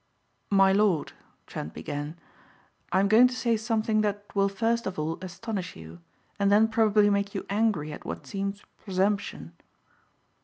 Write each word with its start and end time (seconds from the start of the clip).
"My 0.49 0.73
lord," 0.73 1.13
Trent 1.45 1.75
began, 1.75 2.17
"I 2.91 3.01
am 3.01 3.07
going 3.07 3.27
to 3.27 3.35
say 3.35 3.55
something 3.55 4.01
that 4.01 4.25
will 4.33 4.49
first 4.49 4.87
of 4.87 4.97
all 4.97 5.19
astonish 5.21 5.75
you 5.75 6.01
and 6.39 6.51
then 6.51 6.69
probably 6.69 7.11
make 7.11 7.35
you 7.35 7.45
angry 7.51 7.93
at 7.93 8.03
what 8.03 8.25
seems 8.25 8.63
presumption." 8.77 9.53